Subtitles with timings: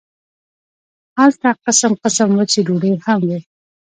[1.19, 3.39] هلته قسم قسم وچې ډوډۍ هم وې.